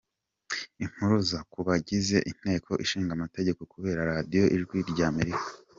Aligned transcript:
Impuruza 0.83 1.37
ku 1.51 1.59
bagize 1.67 2.17
Inteko 2.31 2.71
Ishinga 2.83 3.11
Amategeko 3.17 3.61
kubera 3.73 4.07
Radiyo 4.11 4.43
Ijwi 4.55 4.77
rya 4.91 5.07
Amerika 5.13 5.49